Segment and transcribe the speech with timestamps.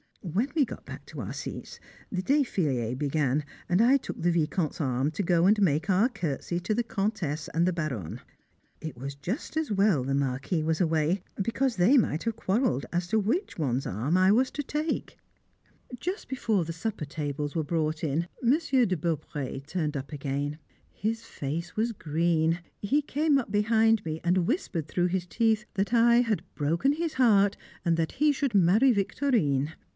[0.23, 1.79] When we got back to our seats,
[2.11, 6.59] the défilé began and I took the Vicomte's arm to go and make our curtsey
[6.61, 8.21] to the Comtesse and the Baronne.
[8.79, 13.07] It was just as well the Marquis was away, because they might have quarrelled as
[13.07, 15.17] to which one's arm I was to take.
[15.17, 19.97] [Sidenote: Godmamma's Friends] Just before the supper tables were brought in, Monsieur de Beaupré turned
[19.97, 20.57] up again.
[20.91, 25.93] His face was green; he came up behind me, and whispered through his teeth that
[25.93, 29.73] I had broken his heart, and that he should marry Victorine!